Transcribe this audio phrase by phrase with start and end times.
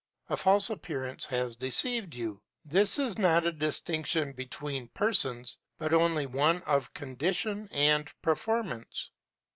[0.29, 2.41] A false appearance has deceived you.
[2.65, 9.11] This is not a distinction between persons, but only one of condition and performance.